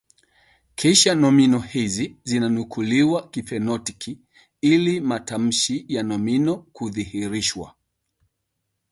[0.75, 4.19] kisha nomino hizi zinanukuliwa kifonetiki
[4.61, 7.75] ili matamshi ya nomino kudhihirishwa